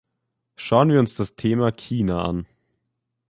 Schauen 0.55 0.89
wir 0.89 0.97
uns 0.99 1.13
das 1.15 1.35
Thema 1.35 1.71
"China" 1.71 2.23
an. 2.23 2.47